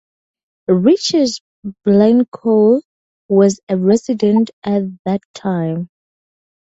Richard 0.83 1.29
Blincoe 1.85 2.81
was 3.29 3.59
a 3.69 3.77
resident 3.77 4.49
at 4.63 4.81
that 5.05 5.21
time. 5.35 5.89